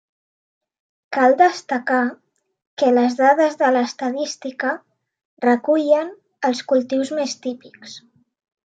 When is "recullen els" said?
5.49-6.67